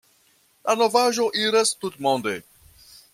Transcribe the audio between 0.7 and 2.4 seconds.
novaĵo iras tutmonde.